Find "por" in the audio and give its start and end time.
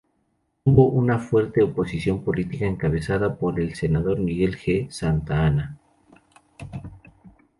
3.37-3.59